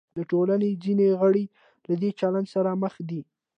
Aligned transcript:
د 0.17 0.19
ټولنې 0.31 0.69
ځینې 0.83 1.05
غړي 1.21 1.45
له 1.87 1.93
دې 2.01 2.09
چلند 2.19 2.47
سره 2.53 2.69
مخ 2.83 2.93
دي. 3.09 3.21